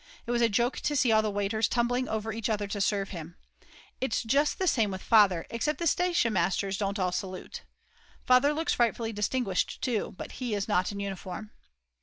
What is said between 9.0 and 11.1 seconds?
distinguished too, but he is not in